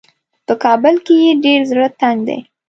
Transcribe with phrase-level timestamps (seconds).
[0.45, 2.39] په کابل کې یې ډېر زړه تنګ دی.